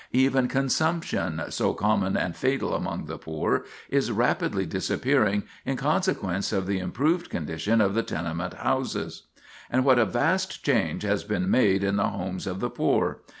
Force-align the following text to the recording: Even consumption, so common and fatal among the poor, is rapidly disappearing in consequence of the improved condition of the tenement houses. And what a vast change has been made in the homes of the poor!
Even 0.13 0.47
consumption, 0.47 1.39
so 1.49 1.75
common 1.75 2.17
and 2.17 2.35
fatal 2.35 2.73
among 2.73 3.05
the 3.05 3.19
poor, 3.19 3.65
is 3.87 4.11
rapidly 4.11 4.65
disappearing 4.65 5.43
in 5.63 5.77
consequence 5.77 6.51
of 6.51 6.65
the 6.65 6.79
improved 6.79 7.29
condition 7.29 7.79
of 7.79 7.93
the 7.93 8.01
tenement 8.01 8.55
houses. 8.55 9.27
And 9.69 9.85
what 9.85 9.99
a 9.99 10.05
vast 10.05 10.65
change 10.65 11.03
has 11.03 11.23
been 11.23 11.51
made 11.51 11.83
in 11.83 11.97
the 11.97 12.09
homes 12.09 12.47
of 12.47 12.61
the 12.61 12.69
poor! 12.71 13.21